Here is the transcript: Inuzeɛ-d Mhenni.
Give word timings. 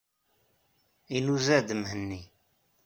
Inuzeɛ-d 1.17 1.69
Mhenni. 1.81 2.21